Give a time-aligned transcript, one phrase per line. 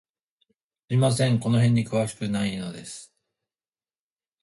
[0.87, 3.13] すみません、この辺に詳しくないんです。